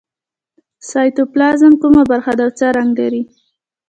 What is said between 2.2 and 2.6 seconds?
ده او